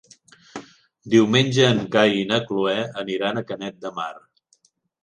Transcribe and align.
Diumenge 1.15 1.67
en 1.75 1.83
Cai 1.97 2.17
i 2.23 2.27
na 2.33 2.41
Cloè 2.49 2.77
aniran 3.05 3.39
a 3.39 3.47
Canet 3.53 3.83
de 3.87 3.95
Mar. 4.01 4.13